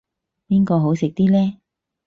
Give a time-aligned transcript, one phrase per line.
[0.47, 1.59] 邊個好食啲呢